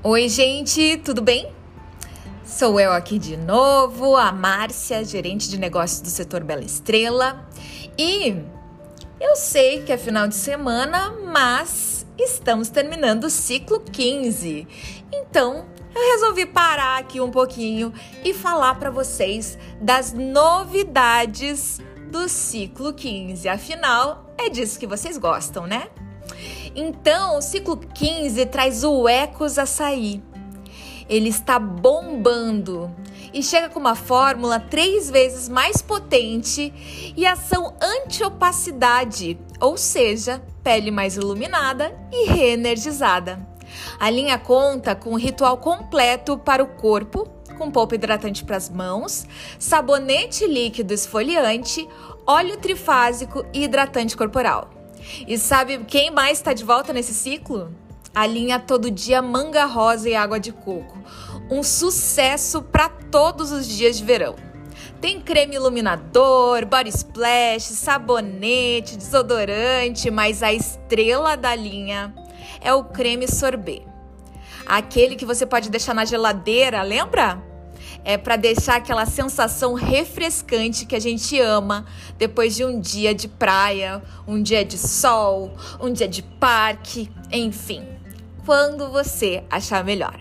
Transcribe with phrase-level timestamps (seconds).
[0.00, 1.52] Oi, gente, tudo bem?
[2.44, 7.44] Sou eu aqui de novo, a Márcia, gerente de negócios do setor Bela Estrela.
[7.98, 8.36] E
[9.20, 14.68] eu sei que é final de semana, mas estamos terminando o ciclo 15.
[15.12, 17.92] Então, eu resolvi parar aqui um pouquinho
[18.24, 23.48] e falar para vocês das novidades do ciclo 15.
[23.48, 25.88] Afinal, é disso que vocês gostam, né?
[26.74, 30.22] Então, o ciclo 15 traz o Ecos Açaí.
[31.08, 32.94] Ele está bombando
[33.32, 36.72] e chega com uma fórmula três vezes mais potente
[37.16, 43.46] e ação anti-opacidade, ou seja, pele mais iluminada e reenergizada.
[43.98, 48.70] A linha conta com um ritual completo para o corpo, com polpa hidratante para as
[48.70, 49.26] mãos,
[49.58, 51.88] sabonete líquido esfoliante,
[52.26, 54.77] óleo trifásico e hidratante corporal.
[55.26, 57.72] E sabe quem mais está de volta nesse ciclo?
[58.14, 60.98] A linha Todo Dia Manga Rosa e Água de Coco.
[61.50, 64.34] Um sucesso para todos os dias de verão.
[65.00, 72.12] Tem creme iluminador, body splash, sabonete, desodorante, mas a estrela da linha
[72.60, 73.86] é o creme sorbet.
[74.66, 77.47] Aquele que você pode deixar na geladeira, lembra?
[78.04, 83.28] É para deixar aquela sensação refrescante que a gente ama depois de um dia de
[83.28, 87.86] praia, um dia de sol, um dia de parque, enfim,
[88.44, 90.18] quando você achar melhor.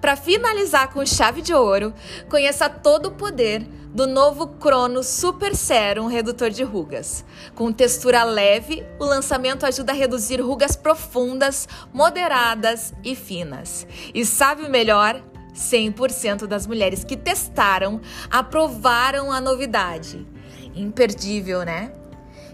[0.00, 1.92] Para finalizar com chave de ouro,
[2.28, 7.24] conheça todo o poder do novo Crono Super Serum Redutor de Rugas.
[7.54, 13.86] Com textura leve, o lançamento ajuda a reduzir rugas profundas, moderadas e finas.
[14.12, 15.22] E sabe melhor?
[15.54, 20.26] 100% das mulheres que testaram aprovaram a novidade.
[20.74, 21.92] Imperdível, né?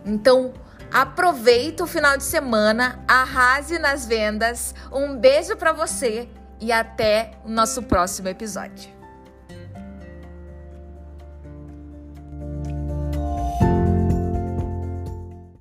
[0.05, 0.53] Então,
[0.93, 4.75] aproveita o final de semana, arrase nas vendas.
[4.93, 6.29] Um beijo para você
[6.61, 9.00] e até o nosso próximo episódio.